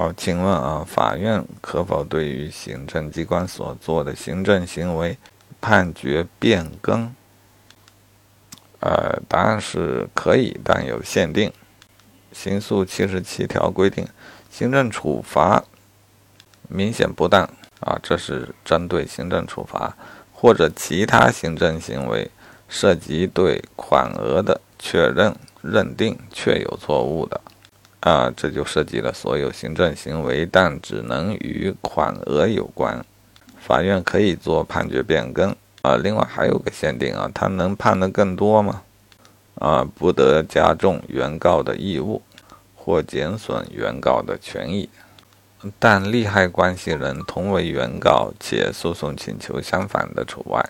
[0.00, 5.18] 好，请问啊，法院可否对于行政机关所做的行政行为
[5.60, 7.12] 判决变更？
[8.78, 11.52] 呃，答案是可以，但有限定。
[12.30, 14.06] 刑诉七十七条规定，
[14.48, 15.64] 行政处罚
[16.68, 17.42] 明显不当
[17.80, 19.96] 啊，这是针对行政处罚
[20.32, 22.30] 或者其他行政行为
[22.68, 27.40] 涉及对款额的确认认定确有错误的
[28.00, 33.04] 啊，这就涉及了所有行政行为，但只能与款额有关，
[33.58, 35.54] 法院可以做判决变更。
[35.82, 38.82] 啊，另外还有个限定啊，他能判得更多吗？
[39.54, 42.22] 啊，不得加重原告的义务
[42.74, 44.88] 或减损原告的权益，
[45.78, 50.64] 但利害关系人同为原告且诉讼请求相反的除外。